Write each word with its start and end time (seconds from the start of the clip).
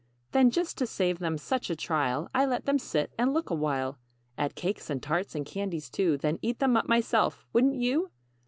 "Then, 0.31 0.49
just 0.49 0.79
to 0.79 0.87
save 0.87 1.19
them 1.19 1.37
such 1.37 1.69
a 1.69 1.75
trial, 1.75 2.27
I 2.33 2.43
let 2.47 2.65
them 2.65 2.79
sit 2.79 3.13
and 3.19 3.31
look 3.35 3.51
a 3.51 3.53
while 3.53 3.99
At 4.35 4.55
cakes, 4.55 4.89
and 4.89 4.99
tarts, 4.99 5.35
and 5.35 5.45
candies, 5.45 5.91
too. 5.91 6.17
Then 6.17 6.39
eat 6.41 6.57
them 6.57 6.75
up 6.75 6.87
myself 6.89 7.45
wouldn't 7.53 7.75
you? 7.75 8.09